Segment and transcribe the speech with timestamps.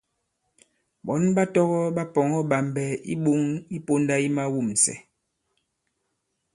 [1.05, 3.41] Ɓɔ̌n ɓa tɔgɔ̄ ɓa pɔ̀ŋɔ̄ ɓàmbɛ̀ i iɓoŋ
[3.75, 4.97] i pōnda yi mawûmsɛ̀.